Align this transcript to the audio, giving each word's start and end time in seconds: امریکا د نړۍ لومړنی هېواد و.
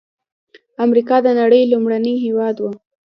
امریکا 0.85 1.17
د 1.25 1.27
نړۍ 1.39 1.61
لومړنی 1.71 2.13
هېواد 2.25 2.55
و. 2.59 2.63